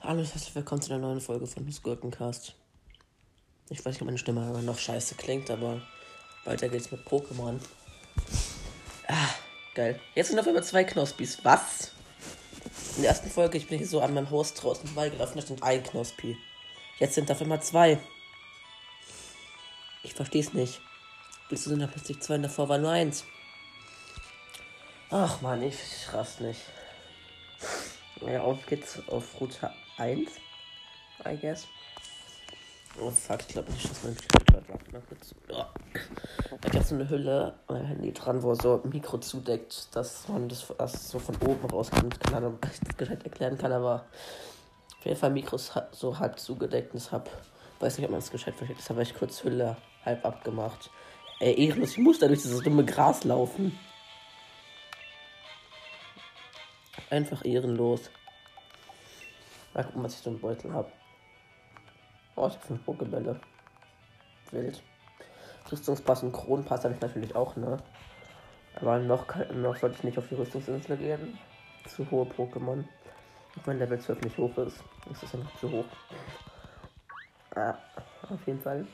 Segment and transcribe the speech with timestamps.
[0.00, 2.54] Hallo und herzlich willkommen zu einer neuen Folge von Gurkencast.
[3.70, 5.82] Ich weiß nicht, ob meine Stimme immer noch scheiße klingt, aber
[6.44, 7.58] weiter geht's mit Pokémon.
[9.08, 9.28] Ah,
[9.74, 10.00] geil.
[10.14, 11.44] Jetzt sind auf einmal zwei Knospis.
[11.44, 11.90] Was?
[12.96, 15.62] In der ersten Folge, ich bin hier so an meinem Haus draußen vorbeigelaufen, da stand
[15.62, 16.36] ein Knospi.
[16.98, 17.98] Jetzt sind auf einmal zwei.
[20.04, 20.80] Ich versteh's nicht.
[21.48, 23.24] Wieso sind da plötzlich zwei und davor war nur eins?
[25.10, 25.78] Ach man, ich,
[26.12, 26.62] raff nicht.
[28.26, 30.30] Ja, auf geht's auf Route 1,
[31.24, 31.68] I guess.
[33.00, 35.34] Oh fuck, ich glaube nicht, dass mein Schildwort Warte mal kurz.
[35.48, 40.48] Da gab es eine Hülle, mein Handy dran, wo so ein Mikro zudeckt, dass man
[40.48, 42.18] das, das so von oben rauskommt.
[42.18, 44.06] Keine Ahnung, ob ich das gescheit erklären kann, aber
[44.98, 47.30] auf jeden Fall Mikros so halb zugedeckt und hab,
[47.78, 50.90] weiß nicht, ob man das gescheit versteht, das habe ich kurz Hülle halb abgemacht.
[51.38, 53.78] Ey, ehrenlos, ich muss da durch dieses dumme Gras laufen.
[57.10, 58.10] Einfach ehrenlos.
[59.74, 60.90] Mal gucken, was ich so im Beutel habe.
[62.34, 63.40] Oh, ich habe fünf Pokebälle.
[64.50, 64.82] Wild.
[65.70, 67.76] Rüstungspass und Kronpass habe ich natürlich auch, ne?
[68.76, 71.38] Aber noch, noch sollte ich nicht auf die Rüstungsinsel gehen.
[71.86, 72.84] Zu hohe Pokémon.
[73.58, 74.82] Auch wenn Level 12 nicht hoch ist.
[75.08, 75.86] Das ist ja noch zu hoch.
[77.54, 77.74] Ah,
[78.28, 78.86] auf jeden Fall.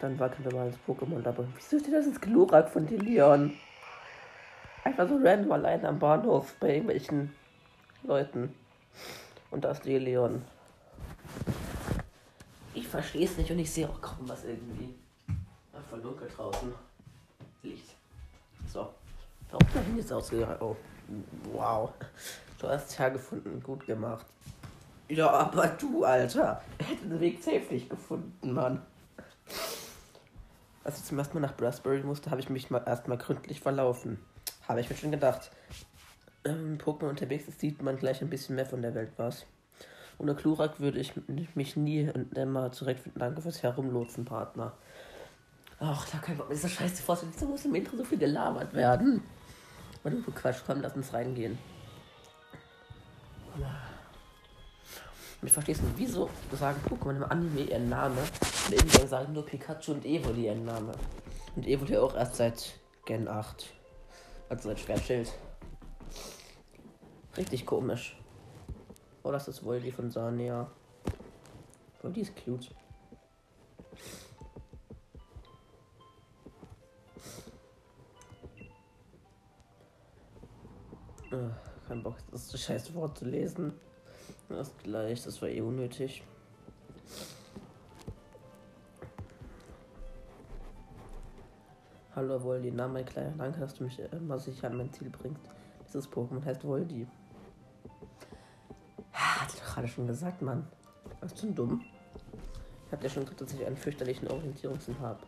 [0.00, 1.44] Dann war kein normales Pokémon dabei.
[1.54, 3.56] Wieso steht das ins Glurak von Delion?
[4.96, 7.30] Einfach so random allein am Bahnhof bei irgendwelchen
[8.02, 8.54] Leuten.
[9.50, 10.42] Und da ist Delion.
[12.72, 14.94] Ich verstehe es nicht und ich sehe auch kaum was irgendwie.
[15.74, 16.72] Einfach dunkel draußen.
[17.62, 17.94] Licht.
[18.72, 18.88] So.
[19.50, 20.56] Warum bin ich jetzt ausgegangen?
[20.60, 20.74] Oh.
[21.52, 21.90] Wow.
[22.58, 23.62] Du hast es hergefunden.
[23.62, 24.24] Gut gemacht.
[25.08, 26.62] Ja, aber du, Alter.
[26.78, 28.80] Hätte den Weg safe nicht gefunden, Mann.
[30.84, 34.18] Als ich zum ersten Mal nach Brassbury musste, habe ich mich mal erstmal gründlich verlaufen.
[34.68, 35.50] Habe ich mir schon gedacht.
[36.44, 39.46] Ähm, Pokémon unterwegs ist, sieht man gleich ein bisschen mehr von der Welt was.
[40.18, 41.12] Ohne Klurak würde ich
[41.54, 43.20] mich nie und immer zurechtfinden.
[43.20, 44.72] Danke fürs Herumlotsen, Partner.
[45.78, 47.32] Ach, da kann ich dieser Scheiße vorstellen.
[47.34, 49.22] Wieso muss im Intro so viel gelabert werden?
[50.02, 51.58] Warte, du Quatsch, komm, lass uns reingehen.
[55.42, 55.98] Ich verstehe es nicht.
[55.98, 58.18] Wieso sagen Pokémon im Anime ihren Namen?
[58.18, 60.92] Und irgendwie sagen nur Pikachu und Evoli ihren Namen.
[61.54, 63.66] Und Evoli auch erst seit Gen 8.
[64.48, 65.32] Also seit Schwertschild.
[67.36, 68.16] Richtig komisch.
[69.22, 70.70] Oh, das ist wohl die von Sarnia.
[72.02, 72.70] Oh, die ist cute.
[81.88, 83.72] Kein Bock, das scheiß Wort zu lesen.
[84.48, 86.22] Das gleich, das war eh unnötig.
[92.16, 95.42] Hallo Voldi, na mein Kleiner, danke, dass du mich immer sicher an mein Ziel bringst.
[95.86, 97.06] Dieses Pokémon heißt Voldi.
[99.12, 100.66] Hat ich doch gerade schon gesagt, Mann.
[101.20, 101.82] Warst du dumm?
[102.86, 105.18] Ich hab ja schon gesagt, dass ich einen fürchterlichen Orientierungssinn habe.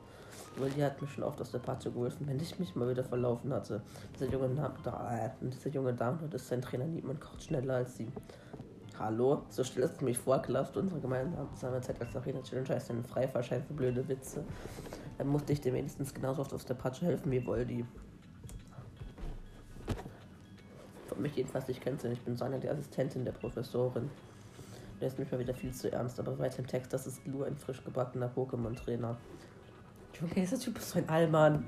[0.56, 3.53] Voldi hat mir schon oft aus der Patsche geholfen, wenn ich mich mal wieder verlaufen
[3.53, 3.82] hatte.
[4.15, 7.98] Dieser junge Dame, da, äh, dieser junge Dame ist sein Trainer niemand kocht schneller als
[7.98, 8.09] sie.
[8.98, 9.43] Hallo?
[9.50, 13.04] So stellst du mich vor, glaubst du unsere gemeinsame Zeit als Arena Challenge heißt ein
[13.04, 14.43] Freifahrschein für blöde Witze.
[15.19, 17.84] Dann musste ich dir wenigstens genauso oft aus der Patsche helfen wie Voldi.
[21.09, 24.11] Von mich jedenfalls nicht kennst du, ich bin Sonja, die Assistentin der Professorin.
[25.01, 27.43] Der ist mich mal wieder viel zu ernst, aber weiter im Text, das ist Lu,
[27.43, 29.17] ein frisch gebackener Pokémon-Trainer.
[30.21, 31.65] Junge, dieser Typ ist so ein Allmann.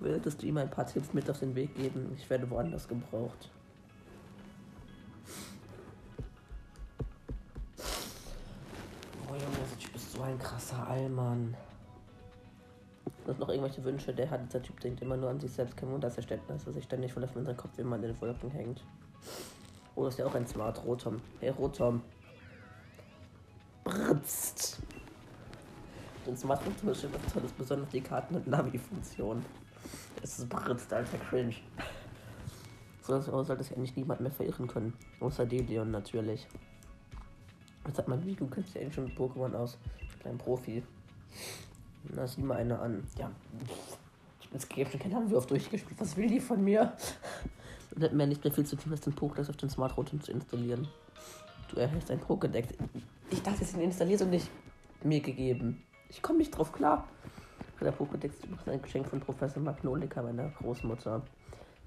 [0.00, 2.12] Würdest du ihm ein paar Tipps mit auf den Weg geben?
[2.16, 3.50] Ich werde woanders gebraucht.
[10.20, 11.56] so ein krasser Allmann.
[13.30, 15.88] Und noch irgendwelche Wünsche, der hat, dieser Typ denkt immer nur an sich selbst, kein
[15.88, 18.82] Wunder, dass er ständig, dass er ständig von seinem Kopf immer in den Wolken hängt.
[19.94, 21.22] Oh, ist ja auch ein Smart Rotom.
[21.38, 22.02] Hey Rotom.
[23.84, 24.82] Britzt.
[26.26, 29.44] Den Smart Rotom ist schon was Tolles, besonders die Karten- und Navi-Funktion.
[30.20, 31.54] Es ist britzt, alter Cringe.
[33.02, 34.92] So sollte es ja eigentlich niemand mehr verirren können.
[35.20, 36.48] Außer Delion natürlich.
[37.84, 39.78] Was sagt man, wie du kennst ja eigentlich schon mit Pokémon aus.
[40.18, 40.82] Klein Profi.
[42.04, 43.04] Na, sieh mal eine an.
[43.18, 43.30] Ja.
[44.40, 46.00] Ich bin skeptisch, keine Ahnung, wie oft durchgespielt.
[46.00, 46.92] Was will die von mir?
[47.94, 50.20] Und hat mir nicht mehr viel zu tun, als den Pokédex auf den Smart Rotom
[50.20, 50.88] zu installieren.
[51.68, 52.74] Du erhältst ein Pokédex.
[53.30, 54.50] Ich dachte, es ist eine Installierung nicht
[55.02, 55.84] mir gegeben.
[56.08, 57.06] Ich komme nicht drauf klar.
[57.80, 61.22] Der Pokédex ist ein Geschenk von Professor Magnolika, meiner Großmutter.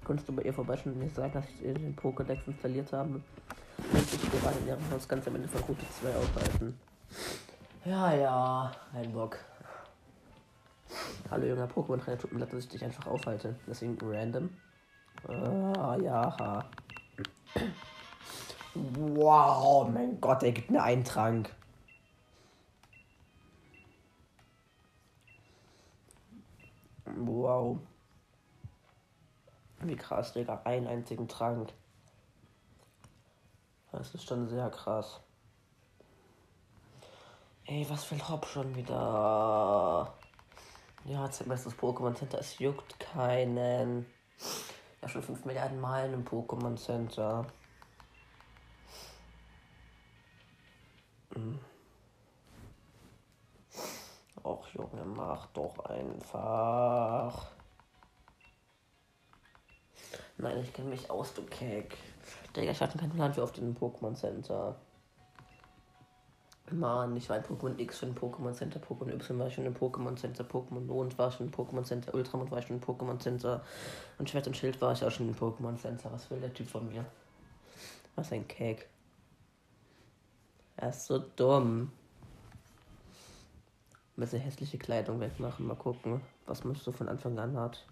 [0.02, 3.20] Konntest du bei ihr vorbeischauen und mir sagen, dass ich den Pokédex installiert habe?
[3.92, 6.78] Und ich gerade in ihrem Haus ganz am Ende von Route 2 aufhalten.
[7.84, 9.38] Ja, ja, ein Bock.
[11.34, 13.56] Hallo junger Pokémon-Trainer, tut mir leid, dass ich dich einfach aufhalte.
[13.66, 14.50] Deswegen random.
[15.26, 16.64] Ah, ja.
[18.72, 21.52] Wow, mein Gott, er gibt mir einen Trank.
[27.16, 27.80] Wow.
[29.80, 30.60] Wie krass, Digga.
[30.62, 31.72] Einen einzigen Trank.
[33.90, 35.20] Das ist schon sehr krass.
[37.64, 40.14] Ey, was will Hop schon wieder?
[41.04, 41.40] Ja, das
[41.76, 42.38] Pokémon Center.
[42.38, 44.06] Es juckt keinen.
[45.02, 47.46] Ja, schon 5 Milliarden Mal im Pokémon Center.
[51.34, 51.58] Hm.
[54.42, 57.50] Och, Junge, mach doch einfach.
[60.38, 61.96] Nein, ich kenne mich aus, du Keck.
[62.56, 64.76] Digga, ich hatte keinen Plan für auf den Pokémon Center.
[66.70, 69.74] Mann, ich war in Pokémon X für ein Pokémon Center, Pokémon Y war schon im
[69.74, 72.82] Pokémon Center, Pokémon Mond war ich schon im Pokémon Center, Ultramond war ich schon im
[72.82, 73.62] Pokémon Center
[74.18, 76.10] und Schwert und Schild war ich auch schon im Pokémon Center.
[76.10, 77.04] Was will der Typ von mir?
[78.16, 78.86] Was ein Cake.
[80.76, 81.92] Er ist so dumm.
[84.16, 87.84] Ein bisschen hässliche Kleidung wegmachen, mal gucken, was man so von Anfang an hat.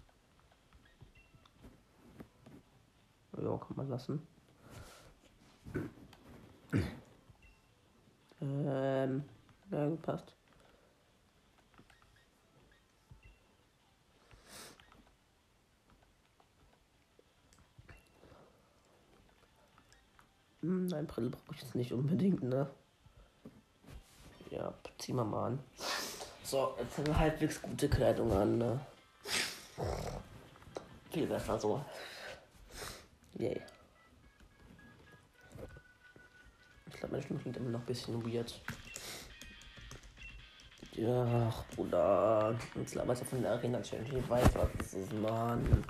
[3.37, 4.25] Ja, kann man lassen.
[8.43, 9.23] Ähm,
[9.71, 10.35] ja, gepasst.
[20.61, 22.69] Hm, nein, Brille brauche ich jetzt nicht unbedingt, ne?
[24.49, 25.59] Ja, zieh mal mal an.
[26.43, 28.79] So, jetzt haben wir halbwegs gute Kleidung an, ne?
[31.11, 31.83] Viel besser so.
[33.35, 33.61] Yay.
[37.03, 38.61] Glaube, meine Stimme klingt immer noch ein bisschen weird.
[40.93, 42.55] Ja, ach, Bruder.
[42.75, 44.19] Jetzt labert ja von der Arena Challenge.
[44.19, 45.83] Ich weiß, was das ist, Mann.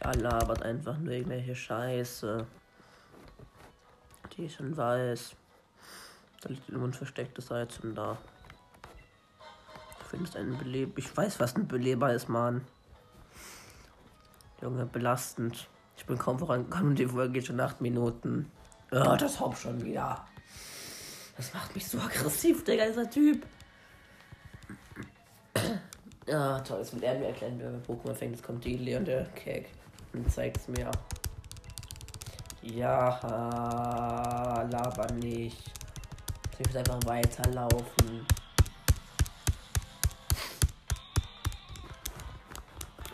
[0.00, 2.46] Er labert einfach nur irgendwelche Scheiße.
[4.36, 5.34] Die ich schon weiß.
[6.42, 8.18] Da liegt immer ein verstecktes Item da.
[9.98, 10.92] Du findest einen Beleber.
[10.98, 12.64] Ich weiß, was ein Beleber ist, Mann.
[14.60, 15.68] Junge, belastend.
[15.96, 18.50] Ich bin kaum vorangekommen und die Folge geht schon acht Minuten.
[18.90, 20.26] Ja, das Haupt schon wieder.
[21.36, 23.46] Das macht mich so aggressiv, der ganze Typ.
[26.26, 28.36] Ja, toll, jetzt will er mir erklären, wie er Pokémon fängt.
[28.36, 29.70] Jetzt kommt die Leon der Cake
[30.12, 30.90] und zeigt es mir.
[32.60, 33.18] Ja,
[34.70, 35.72] laber nicht.
[36.52, 38.26] Ich muss einfach weiterlaufen.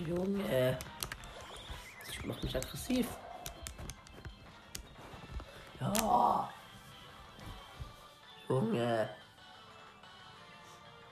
[0.05, 0.77] Junge
[2.25, 3.07] macht mich aggressiv.
[5.81, 6.49] Ja.
[8.49, 9.11] Junge.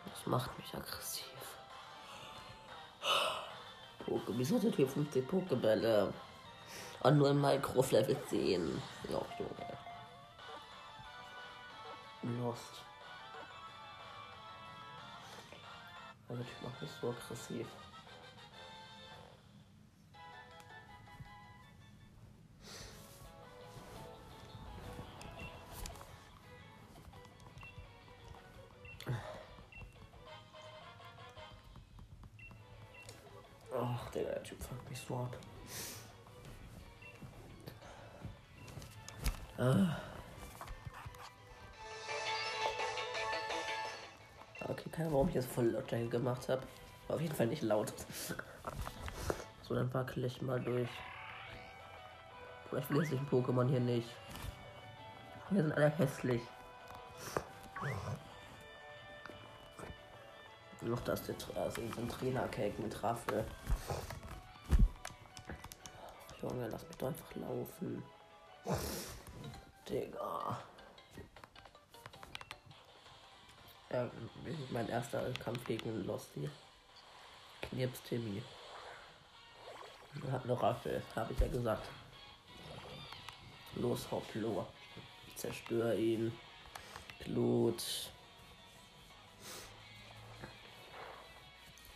[0.04, 1.24] Das macht mich aggressiv.
[4.04, 6.12] Poke, wieso hat hier 50 Pokebälle?
[7.00, 8.82] Und nur im Minecraft Level 10.
[9.08, 9.78] Ja, Junge.
[12.38, 12.82] Lost.
[16.28, 17.66] Also ich mach mich so aggressiv.
[34.44, 35.36] Typ fuckt mich so ab.
[39.58, 39.96] Ah.
[44.68, 46.62] Okay, keine Ahnung, warum ich jetzt voll laut gemacht habe.
[47.08, 47.92] Auf jeden Fall nicht laut.
[49.62, 50.88] So, dann wackel ich mal durch.
[52.68, 54.08] Vielleicht lese ich ein Pokémon hier nicht.
[55.50, 56.40] Hier sind alle hässlich.
[60.92, 61.22] Noch das
[61.54, 63.46] also ein Trainer-Cake mit Raffel.
[66.42, 68.02] Junge, lass mich doch einfach laufen.
[69.88, 70.58] Digga.
[73.90, 74.10] Ja,
[74.68, 76.50] mein erster Kampf gegen Losty.
[77.62, 78.42] Knips Timmy.
[80.30, 81.88] Hat noch Raffel, habe ich ja gesagt.
[83.76, 84.66] Los, Hopplo.
[85.26, 86.38] Ich zerstöre ihn.
[87.24, 87.82] Blut.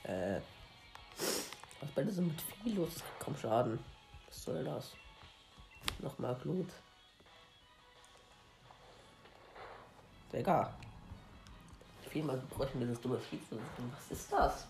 [0.07, 0.41] Äh.
[1.81, 3.03] Was bei diesem mit viel los?
[3.19, 3.79] Komm, Schaden.
[4.29, 4.95] Was soll das?
[5.99, 6.69] Nochmal Blut.
[10.33, 10.73] Digga.
[12.09, 13.59] Viermal gebrochen dieses dumme Schießen.
[13.95, 14.67] Was ist das?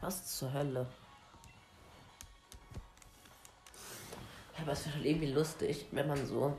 [0.00, 0.86] Was zur Hölle?
[4.60, 6.56] Aber es wäre schon irgendwie lustig, wenn man so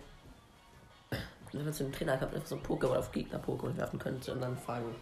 [1.51, 4.57] Wenn wir zu dem Trainer gehabt, einfach so Pokémon auf Gegner-Pokémon werfen könnte und dann
[4.57, 4.95] fangen.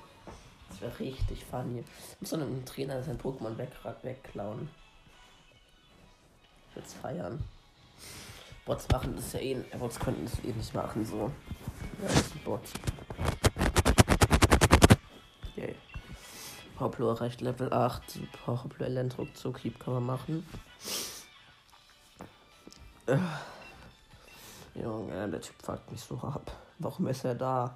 [0.70, 1.84] Das wäre richtig funny.
[2.20, 3.72] Muss dann einem Trainer sein Pokémon weg,
[4.04, 4.70] wegklauen.
[6.70, 7.44] Ich würde feiern.
[8.66, 9.56] Bots machen das ja eh.
[9.78, 11.32] Bots könnten das eh nicht machen, so.
[12.02, 12.62] Ja, das ist ein Bot.
[15.56, 15.76] Yay.
[16.78, 18.20] Poplo erreicht Level 8.
[18.46, 20.48] Poplo Elendruckzug Hieb kann man machen.
[23.08, 23.18] Äh.
[24.76, 26.52] Junge, der Typ fuckt mich so ab.
[26.78, 27.76] Warum ist er da?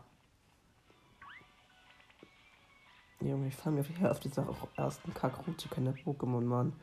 [3.24, 6.74] Junge, ich fange mich auf dieser ersten Kackroute keine Pokémon, Mann.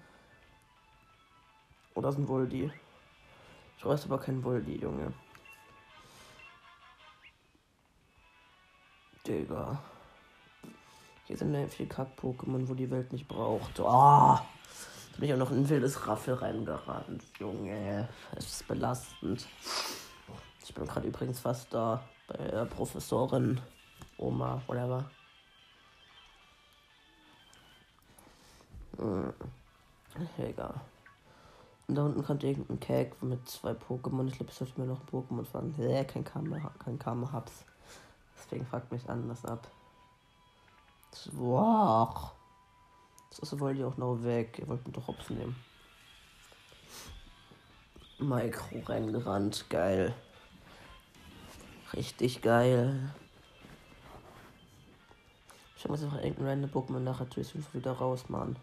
[1.95, 2.71] Oder sind wohl die?
[3.77, 5.13] Ich weiß aber kein Voldi, Junge.
[9.27, 9.83] Digga.
[11.27, 13.79] Hier sind ja viel Kack-Pokémon, wo die Welt nicht braucht.
[13.81, 14.41] Ah!
[14.41, 17.23] Oh, bin ich auch noch in ein wildes Raffel reingerannt.
[17.39, 19.47] Junge, es ist belastend.
[20.65, 23.61] Ich bin gerade übrigens fast da bei der Professorin
[24.17, 25.11] Oma, whatever.
[29.01, 29.33] Hm.
[30.39, 30.81] Egal.
[31.89, 34.27] Und da unten kommt irgendein Cake mit zwei Pokémon.
[34.29, 35.75] Ich glaube, ich sollte mir noch ein Pokémon fangen.
[35.77, 37.65] Hä, kein Karma, kein Karma Hubs.
[38.37, 39.67] Deswegen fragt mich anders ab.
[41.33, 42.33] Wow.
[43.39, 44.59] Das wollt ihr auch noch weg.
[44.59, 45.57] Ihr wollt mir doch Hops nehmen.
[48.19, 49.65] Mikro reingerannt.
[49.71, 50.15] Geil.
[51.95, 53.13] Richtig geil.
[55.77, 58.57] Ich jetzt noch irgendein random Pokémon nachher tue wieder raus, Mann.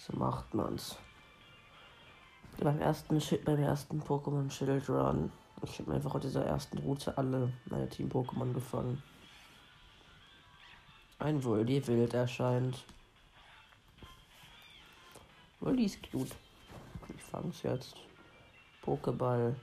[0.00, 0.96] So macht man's.
[2.58, 5.30] Beim ersten, beim ersten Pokémon Shield Run.
[5.62, 9.02] Ich habe einfach auf dieser ersten Route alle meine Team-Pokémon gefangen.
[11.18, 12.82] Ein Voldi wild erscheint.
[15.60, 16.34] Voldi ist cute.
[17.14, 17.96] Ich fange es jetzt.
[18.82, 19.54] Pokéball.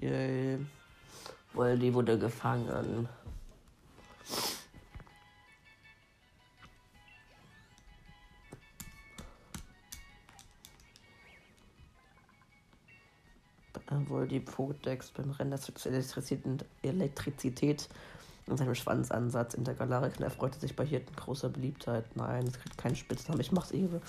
[0.00, 0.58] Yay.
[1.52, 3.08] Voldi wurde gefangen.
[14.08, 15.60] wohl die Podex beim Rennen der
[16.82, 17.88] Elektrizität
[18.46, 22.04] und seinem Schwanzansatz in der Galerie erfreute sich bei Hirten großer Beliebtheit.
[22.16, 23.40] Nein, es kriegt keinen Spitznamen.
[23.40, 24.00] Ich mach's eben,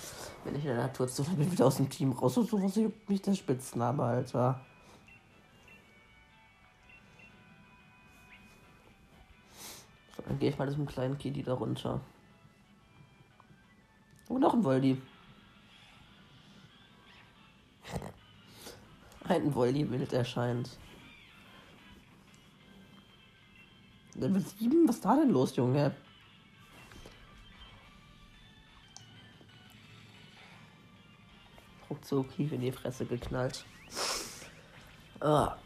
[0.44, 2.38] wenn ich in der Natur zu bin, wieder aus dem Team raus.
[2.38, 4.60] Und sowas juckt mich der Spitzname, Alter.
[10.26, 12.00] Dann gehe ich mal diesem kleinen Kidi da runter.
[14.28, 15.00] Und noch ein Voldi.
[19.30, 20.70] ein Volleyball erscheint.
[24.14, 24.88] Level 7?
[24.88, 25.94] Was ist da denn los, Junge?
[31.88, 33.64] Ruckzuck tief in die Fresse geknallt.
[35.20, 35.56] Ah.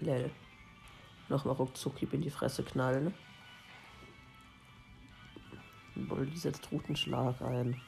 [0.00, 0.30] Lel.
[1.28, 3.12] Nochmal ruckzuck in die Fresse knallen.
[5.94, 7.80] Boldi setzt Rutenschlag ein.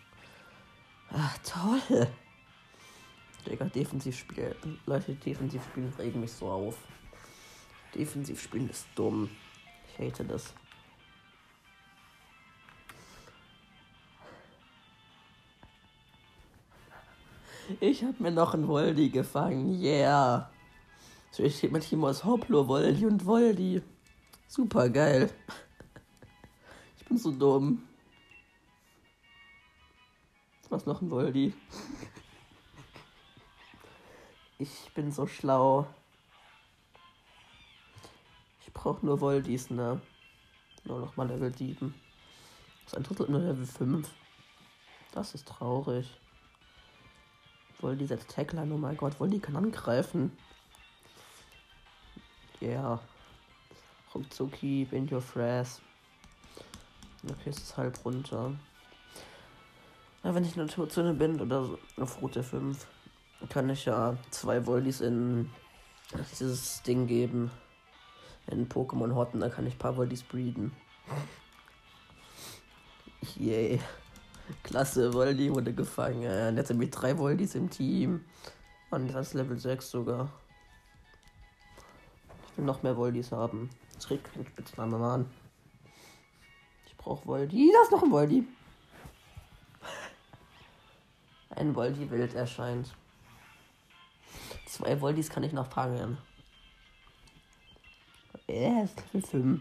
[1.11, 2.09] Ach, toll.
[3.47, 4.57] Digga, Defensivspiel.
[4.87, 6.77] Leute, defensiv spielen regen mich so auf.
[7.95, 9.31] Defensiv spielen ist dumm.
[9.89, 10.55] Ich hate das.
[17.81, 19.81] Ich hab mir noch einen Voldi gefangen.
[19.81, 20.51] Yeah.
[21.31, 23.83] So, ich steht mein Team aus Hoplo, Voldi und Voldi.
[24.47, 25.31] Super geil.
[26.97, 27.83] Ich bin so dumm.
[30.71, 31.55] Was noch ein Voldi?
[34.59, 35.87] Ich bin so schlau.
[38.61, 40.01] Ich brauche nur Voldis, ne?
[40.85, 41.95] Nur noch mal Level 7.
[42.85, 44.11] Das ist ein Drittel nur Level 5.
[45.13, 46.19] Das ist traurig.
[47.81, 50.37] Voldi setzt Tagline, oh mein Gott, Voldi kann angreifen.
[52.61, 52.99] Yeah.
[54.15, 55.79] Ruckzucki, in your fresh.
[57.25, 58.53] Okay, es ist halb runter.
[60.25, 62.87] Ja, wenn ich in der Naturzone bin oder so, auf Route 5,
[63.49, 65.51] kann ich ja zwei Voldis in
[66.31, 67.51] dieses Ding geben.
[68.51, 70.73] In Pokémon Horten, da kann ich ein paar Voldis breeden.
[73.37, 73.81] Yay.
[74.63, 76.57] Klasse, Voldi wurde gefangen.
[76.57, 78.25] Jetzt sind wir drei Voldis im Team.
[78.91, 80.31] Mann, das Level 6 sogar.
[82.59, 83.71] Will noch mehr Voldis haben.
[83.99, 85.31] Trick, Spitzname, Mann.
[86.87, 87.73] Ich brauche Voldi.
[87.73, 88.47] Da ist noch ein Voldi
[91.59, 92.95] ein Voldi wild erscheint.
[94.67, 96.19] Zwei Voldis kann ich noch fangen.
[98.47, 99.61] Er ist Level 5.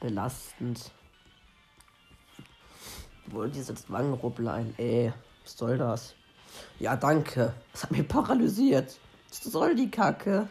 [0.00, 0.90] Belastend.
[3.26, 4.74] Wohl dieses Wangenruppel ein.
[4.76, 6.14] Ey, was soll das?
[6.78, 7.54] Ja, danke.
[7.72, 8.98] Das hat mich paralysiert.
[9.42, 10.48] Soll die Kacke?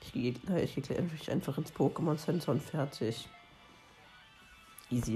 [0.00, 3.28] Ich gehe ich geh mich einfach ins Pokémon Center und fertig.
[4.90, 5.14] Easy.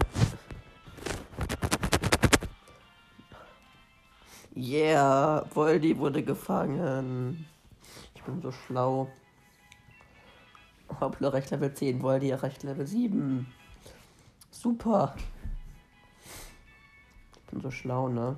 [4.57, 7.47] Yeah, Voldy wurde gefangen.
[8.15, 9.09] Ich bin so schlau.
[11.01, 13.47] Hoppla, recht Level 10, Voldy erreicht Level 7.
[14.51, 15.15] Super.
[17.35, 18.37] Ich bin so schlau, ne?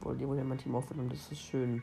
[0.00, 1.82] Voldy wurde mein Team aufgenommen, das ist schön.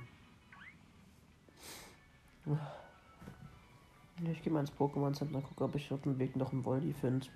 [4.24, 6.94] Ich gehe mal ins Pokémon Center, gucke, ob ich auf dem Weg noch einen Voldy
[6.94, 7.28] finde.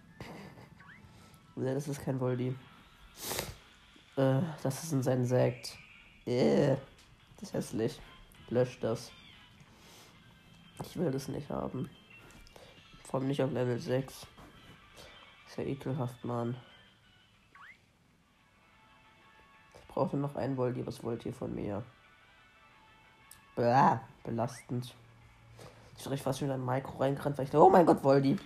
[1.55, 2.55] Ne, das ist kein Voldy.
[4.15, 5.77] Äh, das ist ein Sensekt.
[6.25, 6.75] Äh,
[7.39, 8.01] das ist hässlich.
[8.49, 9.11] Lösch das.
[10.81, 11.89] Ich will das nicht haben.
[13.03, 14.27] Vor allem nicht auf Level 6.
[15.47, 16.57] Ist ja ekelhaft, Mann.
[19.79, 20.85] Ich brauche noch ein Voldy.
[20.85, 21.83] Was wollt ihr von mir?
[23.55, 24.95] Bäh, belastend.
[26.03, 28.37] Ich bin fast schon in ein Mikro reingerannt, weil ich dachte, oh mein Gott, Voldy.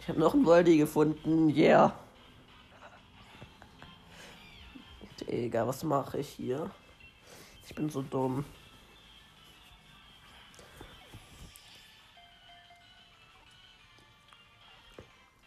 [0.00, 1.48] Ich habe noch einen Voldy gefunden.
[1.50, 1.94] Yeah.
[5.20, 6.70] Digga, was mache ich hier?
[7.66, 8.44] Ich bin so dumm.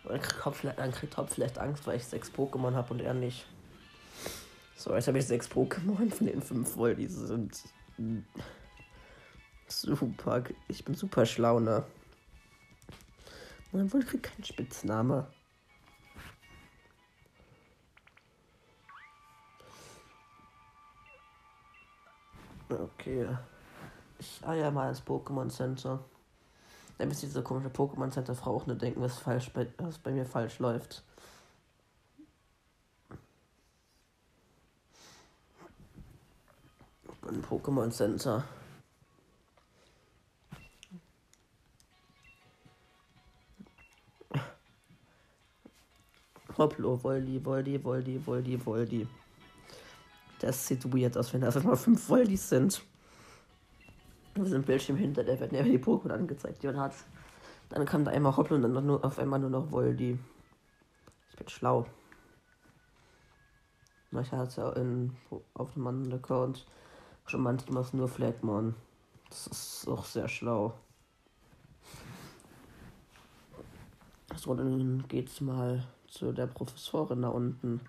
[0.04, 3.46] Dann kriegt, dann kriegt vielleicht Angst, weil ich sechs Pokémon habe und er nicht.
[4.75, 6.96] So, jetzt habe ich sechs Pokémon von den fünf voll.
[6.96, 7.62] Diese sind
[9.67, 10.43] super.
[10.67, 11.84] Ich bin super schlau, ne?
[13.72, 15.27] Man wohl kriegt keinen Spitzname.
[22.69, 23.27] Okay.
[24.17, 26.03] Ich eier mal ins Pokémon Center.
[26.98, 30.12] Dann ist diese komische Pokémon Center Frau auch nur denken, was falsch bei, was bei
[30.12, 31.04] mir falsch läuft.
[37.28, 38.45] Ein Pokémon Center.
[46.58, 49.08] Hopplo, Voldi, Voldi, Voldi, Voldi, Voldi.
[50.39, 52.82] Das sieht weird aus, wenn da einfach mal fünf Voldis sind.
[54.36, 56.94] Wir sind Bildschirm hinter, der werden ja die Pokémon angezeigt, die man hat.
[57.70, 60.20] Dann kam da einmal Hoppel und dann nur, auf einmal nur noch Voldi.
[61.30, 61.86] Ich bin schlau.
[64.22, 65.13] Ich hatte in,
[65.56, 66.65] auf dem anderen Account
[67.26, 68.76] schon manchmal nur Flagmon.
[69.30, 70.74] Das ist auch sehr schlau.
[74.36, 75.84] So, dann geht's mal
[76.15, 77.82] zu der Professorin da unten.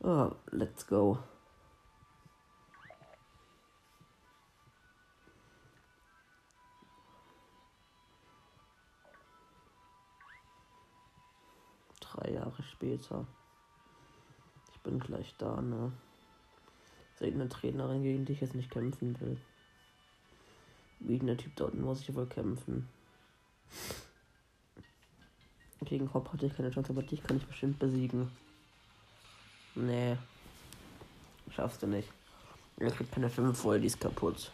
[0.00, 1.18] Oh, let's go.
[12.00, 13.24] Drei Jahre später.
[14.72, 15.92] Ich bin gleich da, ne?
[17.14, 19.40] Seht eine Trainerin, gegen die ich jetzt nicht kämpfen will.
[20.98, 22.88] Wegen der Typ unten muss ich wohl kämpfen.
[25.84, 28.30] Gegen Hop hatte ich keine Chance, aber dich kann ich bestimmt besiegen.
[29.74, 30.16] Nee.
[31.50, 32.08] Schaffst du nicht.
[32.78, 34.50] Ich krieg keine 5 voll, die ist kaputt.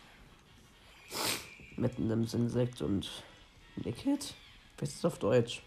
[1.77, 3.11] Mit einem Insekt und
[3.77, 4.35] Nickit?
[4.79, 5.63] Was ist auf Deutsch?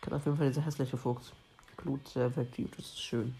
[0.00, 1.32] Kann auf jeden Fall dieser hässliche Fuchs.
[1.76, 3.34] Glut sehr effektiv, das ist schön.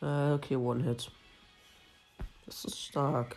[0.00, 1.10] Äh, okay, One-Hit.
[2.46, 3.36] Das ist stark.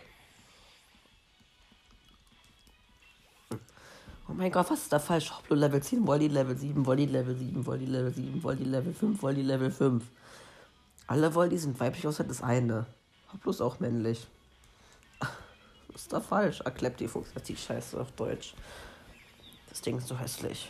[4.30, 5.32] Oh mein Gott, was ist da falsch?
[5.32, 9.22] Hoplo Level 10, Wolli Level 7, Wolli Level 7, Wolli Level 7, Wolli Level 5,
[9.24, 10.04] Wolli Level 5.
[11.08, 12.86] Alle Wolli sind weiblich, außer das eine.
[13.34, 14.28] Hoplo ist auch männlich.
[15.88, 16.62] Was ist da falsch?
[17.08, 18.54] Fuchs, das sieht scheiße auf Deutsch.
[19.70, 20.70] Das Ding ist so hässlich.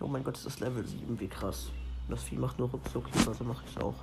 [0.00, 1.66] Oh mein Gott, das ist Level 7, wie krass.
[2.08, 3.94] Das Vieh macht nur Ruckzuck, also mache ich auch.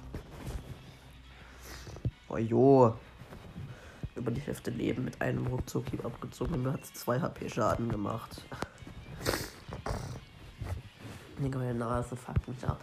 [2.29, 2.95] Oh jo
[4.15, 8.43] über die Hälfte Leben mit einem Ruckzuck abgezogen und mir hat 2 HP Schaden gemacht.
[11.39, 12.79] Digga, meine Nase fuckt mich ab.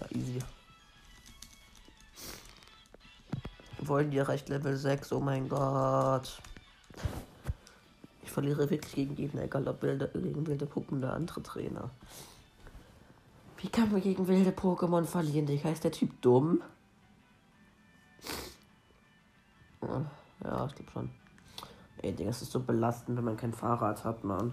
[0.00, 0.38] Ja, easy.
[3.78, 5.12] Wollen die erreicht Level 6?
[5.12, 6.40] Oh mein Gott.
[8.22, 11.90] Ich verliere wirklich gegen jeden, egal ob wilde, gegen wilde Puppen oder andere Trainer.
[13.58, 15.48] Wie kann man gegen wilde Pokémon verlieren?
[15.48, 16.62] Ich heißt der Typ dumm?
[19.82, 21.10] Ja, ich glaube schon.
[22.02, 24.52] Ey, Digga, es ist so belastend, wenn man kein Fahrrad hat, Mann.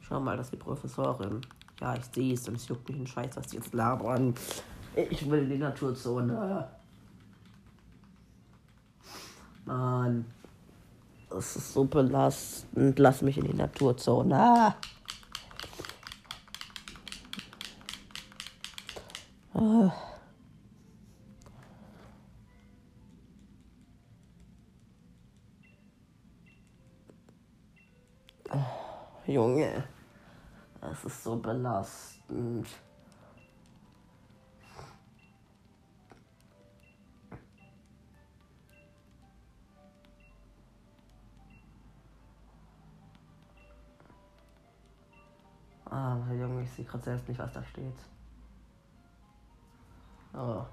[0.00, 1.40] Schau mal, das ist die Professorin.
[1.80, 4.34] Ja, ich sehe es und es juckt mich ein Scheiß, was die jetzt labern.
[4.94, 6.68] Ich will die Naturzone.
[9.64, 10.26] Mann.
[11.30, 12.98] Das ist so belastend.
[12.98, 14.74] Lass mich in die Naturzone.
[19.54, 19.92] Ah.
[29.26, 29.84] Junge,
[30.82, 32.68] das ist so belastend.
[45.86, 47.94] Ah, Junge, ich sehe gerade selbst nicht, was da steht.
[50.34, 50.66] Oh.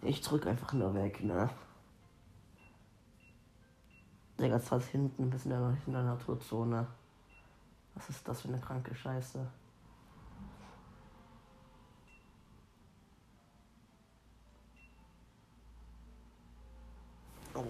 [0.00, 1.50] Ich drück einfach nur weg, ne?
[4.40, 6.86] Digga, ist fast hinten, bis in der, in der Naturzone.
[7.94, 9.44] Was ist das für eine kranke Scheiße?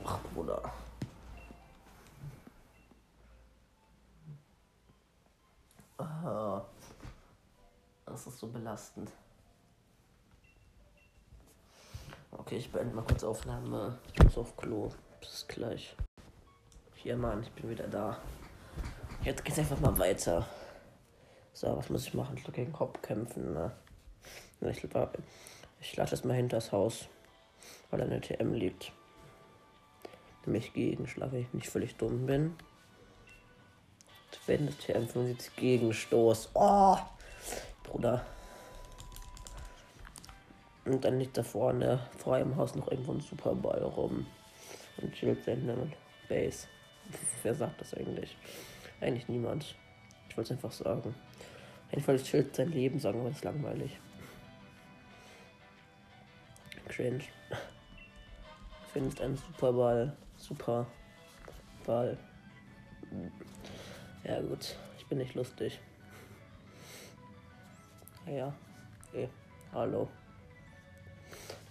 [0.05, 0.73] Ach, Bruder.
[5.97, 6.63] Ah,
[8.05, 9.11] das ist so belastend.
[12.33, 13.99] Okay, ich beende mal kurz Aufnahme.
[14.13, 14.91] Ich muss auf Klo.
[15.21, 15.97] Bis gleich.
[17.01, 18.19] Hier, Mann, ich bin wieder da.
[19.23, 20.49] Jetzt geht's einfach mal weiter.
[21.53, 22.37] So, was muss ich machen?
[22.37, 23.71] Ich gegen Kopf kämpfen, ne?
[24.63, 24.85] Ich,
[25.81, 27.07] ich lasse es mal hinter das Haus,
[27.91, 28.91] weil eine TM liegt.
[30.45, 32.57] Nämlich Gegenschlag, ich nicht völlig dumm bin.
[34.47, 36.51] Wenn das TM 75 Gegenstoß.
[36.55, 36.97] Oh!
[37.85, 38.27] Bruder.
[40.85, 44.27] Und dann liegt da vorne vor im Haus noch irgendwo ein Superball rum.
[44.97, 45.93] Und chillt seine
[46.29, 46.67] Base.
[47.43, 48.37] Wer sagt das eigentlich?
[49.01, 49.75] Eigentlich niemand.
[50.29, 51.15] Ich wollte es einfach sagen.
[51.91, 53.99] Jedenfalls chillt sein Leben, sagen wir es langweilig.
[56.89, 57.23] Cringe.
[58.93, 60.17] Findest einen Superball.
[60.37, 60.87] Super
[61.85, 62.19] Ball.
[64.25, 65.81] Ja gut, ich bin nicht lustig.
[68.27, 68.55] Ja, ja.
[69.09, 69.29] Okay.
[69.73, 70.09] Hallo.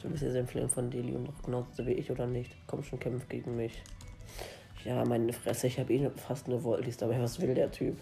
[0.02, 2.56] Du bist jetzt Empfehlung von Deli und genauso wie ich oder nicht.
[2.68, 3.84] Komm schon, kämpf gegen mich.
[4.84, 7.22] Ja, meine Fresse, ich habe eh fast eine Voldies dabei.
[7.22, 7.98] Was will der Typ?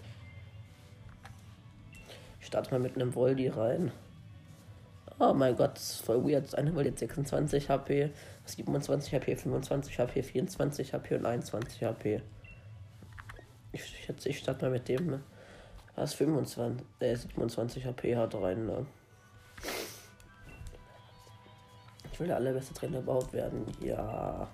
[2.40, 3.92] Ich starte mal mit einem Voldi rein.
[5.18, 6.54] Oh mein Gott, das ist voll weird.
[6.56, 8.12] Eine Voldi hat 26 HP,
[8.46, 12.22] 27 HP, 25 HP, 24 HP und 21 HP.
[13.72, 15.22] Ich schätze, ich starte mal mit dem,
[15.96, 18.66] was 25, äh, 27 HP hat rein.
[18.66, 18.86] Ne?
[22.12, 23.66] Ich will der allerbeste Trainer überhaupt werden.
[23.82, 24.48] Ja.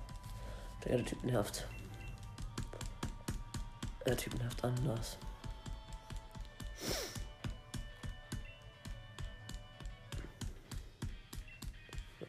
[0.85, 1.67] Der Typ nervt.
[4.05, 5.17] Der Typ nervt anders.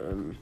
[0.00, 0.36] Ähm.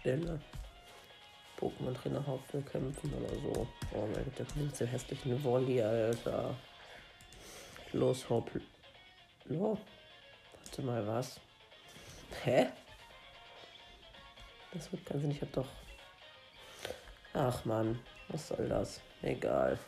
[0.00, 0.40] Stelle.
[1.58, 3.66] Pokémon-Trainer Hauptwehr kämpfen oder so.
[3.92, 6.54] Oh mein Gott, der kommt so hässlichen Volley, Alter.
[7.94, 8.50] Los, Hopp.
[9.44, 9.78] Lo.
[10.64, 11.38] Warte mal, was?
[12.42, 12.66] Hä?
[14.72, 15.36] Das wird ganz nicht.
[15.36, 15.68] Ich hab doch.
[17.34, 19.00] Ach man, was soll das?
[19.22, 19.78] Egal.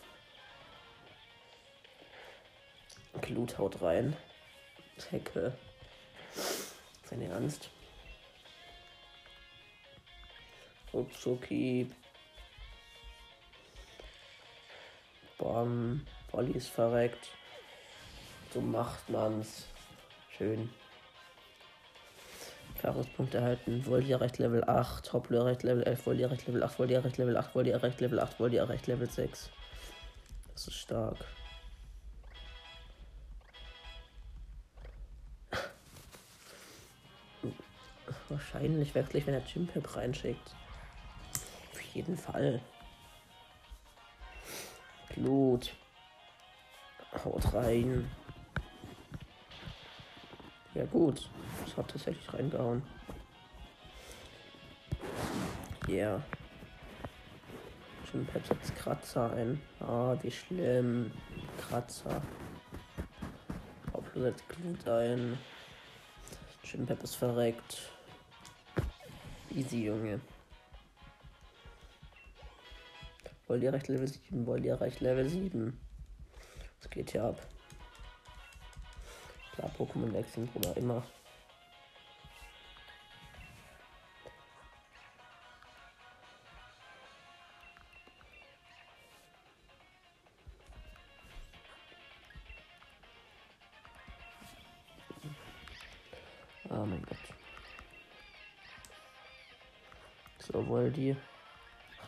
[3.23, 4.17] Glut haut rein.
[5.11, 5.59] Hecke.
[7.11, 7.71] Sein Ernst.
[10.95, 11.91] Ruckzucki.
[15.39, 16.07] Bam.
[16.29, 17.31] Polly ist verreckt.
[18.57, 19.67] So macht man's.
[20.39, 20.71] Schön.
[22.81, 23.85] Chaos-Punkt erhalten.
[23.85, 25.13] Voldia recht Level 8.
[25.13, 26.07] Hoppler recht Level 11.
[26.07, 26.79] Voldia recht Level 8.
[26.79, 27.55] Voldia recht Level 8.
[27.55, 28.41] Voldia recht Level 8.
[28.41, 29.51] Voldia recht Level 6.
[30.55, 31.19] Das ist stark.
[38.31, 40.55] Wahrscheinlich wechsle ich, wenn er Chimpep reinschickt.
[41.75, 42.63] Auf jeden Fall.
[45.15, 45.75] Blut.
[47.23, 48.11] Haut rein.
[50.77, 51.31] Ja gut,
[51.65, 52.83] das hat tatsächlich reingehauen.
[55.89, 55.95] Ja.
[55.95, 56.23] Yeah.
[58.13, 59.63] Jim Pep setzt Kratzer ein.
[59.81, 61.11] Ah, wie schlimm.
[61.57, 62.21] Kratzer.
[63.91, 65.39] Hauptsache setzt Glut ein.
[66.63, 67.91] Jim Pep ist verreckt.
[69.55, 70.21] Easy, Junge.
[73.47, 74.45] Wollt ihr recht Level 7?
[74.45, 75.81] Wollt ihr recht Level 7?
[76.81, 77.41] Was geht hier ab?
[79.57, 81.03] Klar, Pokémon wechseln, Bruder, immer.
[96.69, 97.17] Oh mein Gott.
[100.39, 101.17] So, Voldi.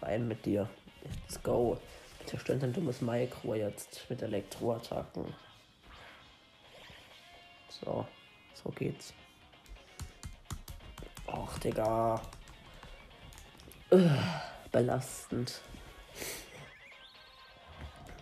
[0.02, 0.68] Rein mit dir.
[1.02, 1.80] Let's go.
[2.26, 5.34] Zerstört ein dummes Micro jetzt mit Elektroattacken.
[7.80, 8.06] So,
[8.54, 9.14] so geht's.
[11.26, 12.20] Och, Digga.
[13.90, 14.10] Ugh,
[14.72, 15.60] belastend.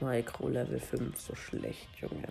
[0.00, 2.28] Micro Level 5, so schlecht, Junge.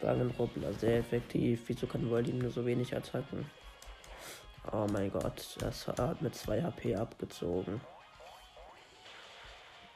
[0.00, 1.62] Wagenrubbler, sehr effektiv.
[1.66, 3.48] Wieso kann Voldy nur so wenig attacken?
[4.72, 7.80] Oh mein Gott, das hat mit 2 HP abgezogen.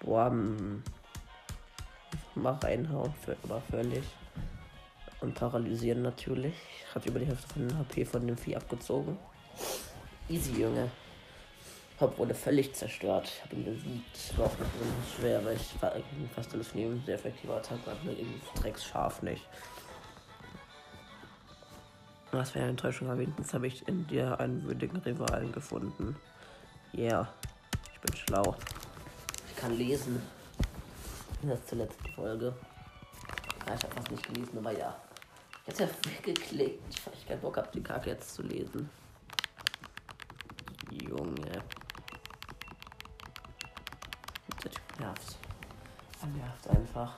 [0.00, 0.30] Boah,
[2.34, 4.04] mal reinhauen, für, aber völlig.
[5.24, 6.54] Und paralysieren natürlich.
[6.94, 9.16] Hat über die Hälfte von HP von dem Vieh abgezogen.
[10.28, 10.90] Easy, Junge.
[11.98, 13.32] Hop wurde völlig zerstört.
[13.34, 14.38] Ich habe ihn besiegt.
[14.38, 15.92] War auch nicht schwer, weil ich war
[16.34, 19.48] fast alles von ihm sehr effektiver Attacke, aber irgendwie Drecks scharf nicht.
[22.30, 26.16] Was für eine Enttäuschung erwähnt, jetzt habe ich in dir einen würdigen Rivalen gefunden.
[26.92, 27.32] Yeah,
[27.94, 28.56] ich bin schlau.
[29.48, 30.20] Ich kann lesen.
[31.40, 32.54] Das ist zur letzten Folge.
[33.64, 34.94] Ich habe fast nicht gelesen, aber ja.
[35.66, 36.82] Jetzt ja weggeklickt,
[37.14, 38.90] ich keinen Bock habe, die Kacke jetzt zu lesen.
[40.90, 41.62] Junge.
[44.62, 45.36] Der Typ nervt.
[46.20, 47.16] Er nervt einfach.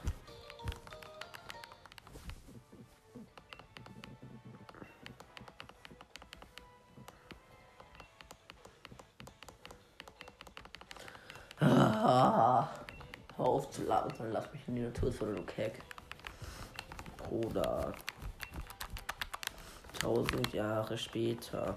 [11.59, 12.69] Ah,
[13.37, 15.83] hör auf zu labern, lass mich in die Natur von Lukek.
[17.17, 17.93] Bruder.
[20.07, 21.77] Tausend Jahre später.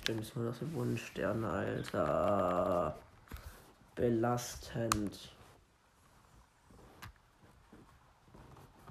[0.00, 2.96] Stimmt, ist nur noch so Wunschsterne, Alter.
[3.96, 5.32] Belastend.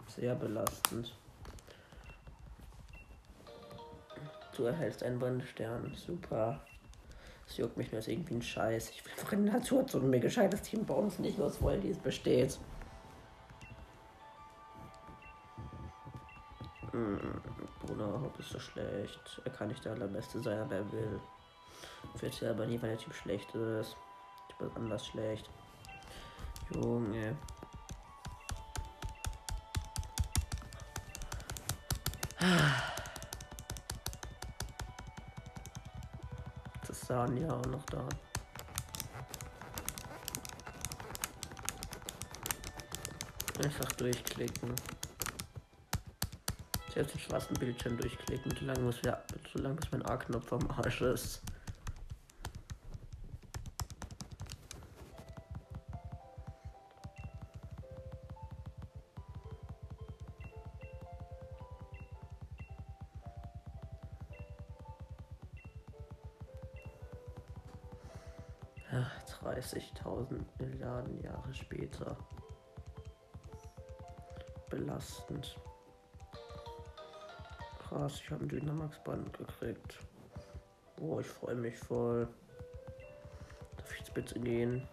[0.08, 1.15] Sehr belastend.
[4.58, 5.96] Du erhältst einen Wunschstern.
[5.96, 6.60] Super.
[7.48, 8.89] Es juckt mich nur als irgendwie ein Scheiß.
[8.89, 11.98] Ich will einfach in der Natur ein mir gescheites Team bauen, das nicht aus Voldies
[12.00, 12.60] besteht.
[16.96, 17.20] Hm,
[17.82, 19.42] Bruder, Haupt ist so schlecht.
[19.44, 21.20] Er kann nicht der allerbeste sein, aber er will.
[22.20, 23.98] Wird ja aber nie, weil der Typ schlecht ist.
[24.48, 25.50] Ich bin anders schlecht.
[26.74, 27.36] Junge.
[36.80, 38.08] Das ist Sanja auch noch da.
[43.62, 44.74] Einfach durchklicken.
[46.96, 49.22] Selbst den schwarzen Bildschirm durchklicken, solange, muss wir,
[49.54, 51.42] solange bis mein A-Knopf am Arsch ist.
[69.46, 72.18] 30.000 Milliarden Jahre später.
[74.70, 75.58] Belastend.
[77.96, 80.00] Krass, ich habe ein Dynamax-Band gekriegt.
[80.98, 82.28] Boah, ich freue mich voll.
[83.78, 84.86] Darf ich jetzt bitte gehen?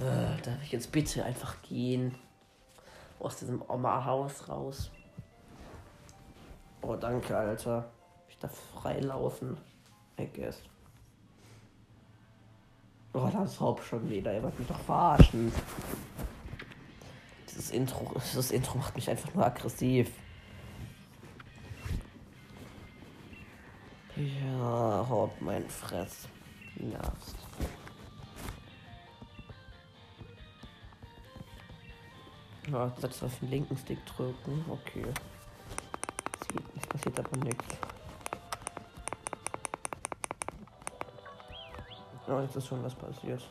[0.00, 2.16] Äh, darf ich jetzt bitte einfach gehen?
[3.20, 4.90] Aus diesem Oma-Haus raus.
[6.80, 7.88] Oh, danke, Alter.
[8.28, 9.56] Ich darf freilaufen.
[10.18, 10.60] I guess.
[13.14, 14.32] Oh, das Haupt schon wieder.
[14.32, 15.52] Er wird mich doch verarschen.
[17.48, 20.10] Dieses Intro, dieses Intro macht mich einfach nur aggressiv.
[24.16, 26.28] Ja, haut mein Fress.
[26.76, 27.36] Nervst.
[32.70, 34.64] Ja, das auf den linken Stick drücken.
[34.68, 35.04] Okay.
[36.76, 37.76] Es passiert aber nichts.
[42.32, 43.42] Oh, jetzt ist schon was passiert.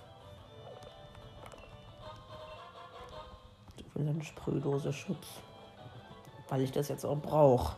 [3.94, 5.28] Für seine Sprühdose Schutz.
[6.50, 7.78] Weil ich das jetzt auch brauche.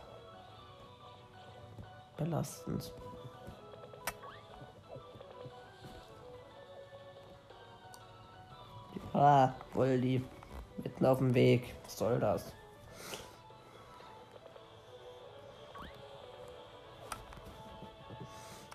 [2.16, 2.90] Belastend.
[9.12, 10.24] Ah, Voldi.
[10.78, 11.74] Mitten auf dem Weg.
[11.84, 12.50] Was soll das?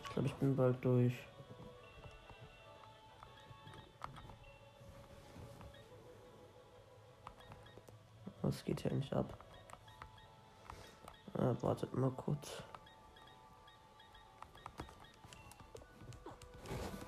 [0.04, 1.14] Ich glaube, ich bin bald durch.
[8.50, 9.38] Was geht hier nicht ab?
[11.36, 12.64] Äh, wartet mal kurz.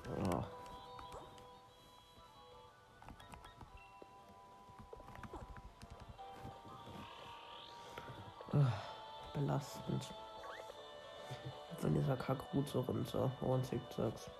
[0.06, 0.44] Oh.
[8.52, 8.58] Oh,
[9.34, 10.14] belastend.
[11.80, 14.30] Wenn dieser Kakrut so runter und oh, zickzacks.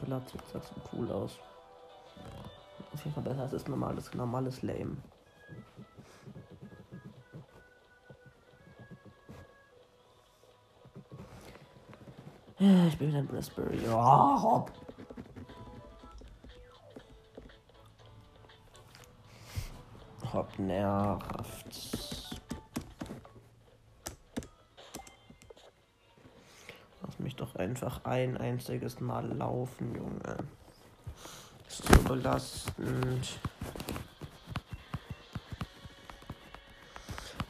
[0.00, 1.38] Bella zickzacks sieht cool aus.
[2.92, 4.96] Auf jeden Fall besser als das normales, normales Lame.
[12.62, 13.82] Ich bin wieder in Brisbury.
[13.86, 14.70] Ja, hopp.
[20.30, 21.96] Hopp nervt.
[27.00, 30.36] Lass mich doch einfach ein einziges Mal laufen, Junge.
[31.66, 33.38] Ist so belastend.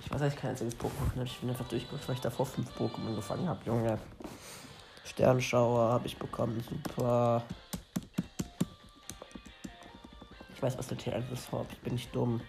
[0.05, 1.25] Ich weiß, dass ich kein einziges Pokémon habe.
[1.25, 3.99] Ich bin einfach durchgeguckt, weil ich davor fünf Pokémon gefangen habe, Junge.
[5.11, 6.63] Sternschauer habe ich bekommen.
[6.69, 7.43] Super.
[10.55, 11.49] Ich weiß, was der T1 ist.
[11.73, 12.41] Ich bin nicht dumm.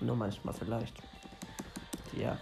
[0.00, 0.94] Nur manchmal vielleicht.
[2.12, 2.36] Ja.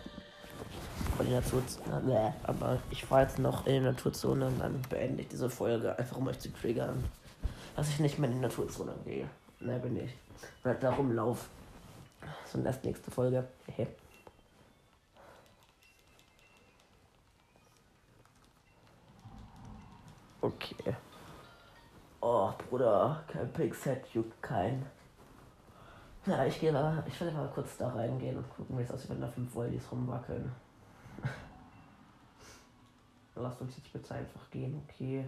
[2.42, 6.16] Aber, ich fahre jetzt noch in die Naturzone und dann beende ich diese Folge, einfach
[6.16, 7.04] um euch zu triggern.
[7.76, 9.28] Dass ich nicht mehr in die Naturzone gehe.
[9.60, 10.16] Ne, bin ich.
[10.62, 11.48] Weil da rumlauf.
[12.46, 13.46] So, das nächste Folge.
[13.66, 13.88] Hey.
[20.54, 20.96] Okay.
[22.20, 24.86] Oh, Bruder, kein Pixet juckt kein.
[26.26, 29.10] Ja, ich gehe mal, ich werde mal kurz da reingehen und gucken, wie es aussieht,
[29.10, 30.50] wenn da 5 Volleys rumwackeln.
[33.34, 35.26] Lasst uns jetzt bitte einfach gehen, okay.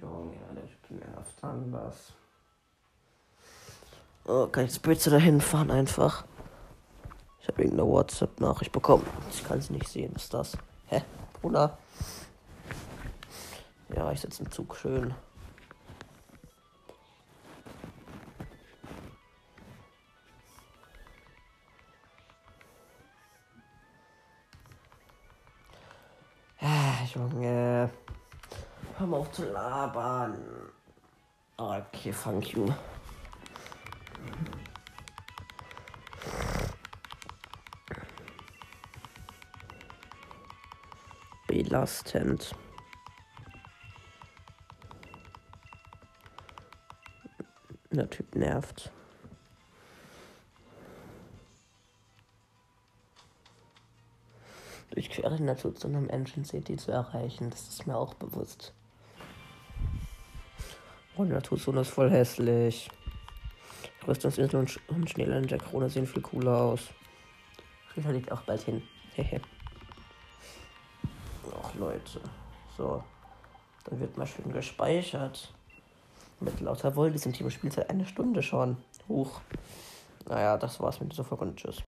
[0.00, 2.12] Junge, der Typ nervt anders.
[4.24, 6.24] Oh, kann ich jetzt bitte dahin fahren einfach?
[7.42, 9.04] Ich habe irgendeine WhatsApp-Nachricht bekommen.
[9.32, 10.12] Ich kann sie nicht sehen.
[10.14, 10.56] Was ist das?
[10.86, 11.02] Hä?
[11.40, 11.76] Bruder?
[13.96, 15.12] Ja, ich sitze im Zug schön.
[26.60, 27.90] Ah, Junge.
[28.98, 30.38] Hör mal auf zu labern.
[31.56, 32.68] Okay, thank you.
[41.72, 42.54] Belastend.
[47.90, 48.92] Der Typ nervt.
[54.90, 58.74] Durchquere Natur zu einem Engine City zu erreichen, das ist mir auch bewusst.
[61.16, 62.90] Oh, die Naturzone ist voll hässlich.
[64.06, 66.90] Rüstungsinsel und, Sch und Schneeland der Krone sehen viel cooler aus.
[67.96, 68.82] Rita liegt auch bald hin.
[69.14, 69.40] Hehe.
[72.02, 72.20] Leute.
[72.76, 73.02] So.
[73.84, 75.52] Dann wird mal schön gespeichert.
[76.40, 78.76] Mit lauter die sind hier Spielzeit eine Stunde schon.
[79.08, 79.40] Huch.
[80.28, 81.82] Naja, das war's mit dieser Folge und tschüss.